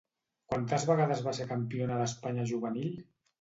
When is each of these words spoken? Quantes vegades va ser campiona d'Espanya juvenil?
Quantes 0.53 0.85
vegades 0.91 1.21
va 1.27 1.33
ser 1.41 1.47
campiona 1.51 1.99
d'Espanya 2.01 2.47
juvenil? 2.55 2.99